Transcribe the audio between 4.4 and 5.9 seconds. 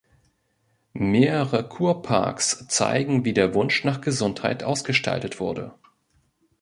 ausgestaltet wurde.